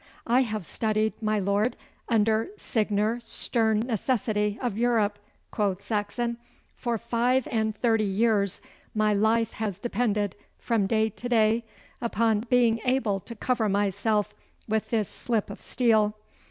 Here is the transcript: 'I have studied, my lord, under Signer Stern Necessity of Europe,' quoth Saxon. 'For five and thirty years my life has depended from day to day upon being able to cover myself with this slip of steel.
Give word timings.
'I 0.25 0.39
have 0.41 0.65
studied, 0.65 1.13
my 1.21 1.37
lord, 1.37 1.77
under 2.09 2.49
Signer 2.57 3.19
Stern 3.19 3.81
Necessity 3.81 4.57
of 4.59 4.75
Europe,' 4.75 5.19
quoth 5.51 5.83
Saxon. 5.83 6.37
'For 6.75 6.97
five 6.97 7.47
and 7.51 7.75
thirty 7.75 8.03
years 8.03 8.61
my 8.95 9.13
life 9.13 9.53
has 9.53 9.77
depended 9.77 10.35
from 10.57 10.87
day 10.87 11.11
to 11.11 11.29
day 11.29 11.65
upon 12.01 12.45
being 12.49 12.79
able 12.83 13.19
to 13.19 13.35
cover 13.35 13.69
myself 13.69 14.33
with 14.67 14.89
this 14.89 15.07
slip 15.07 15.51
of 15.51 15.61
steel. 15.61 16.15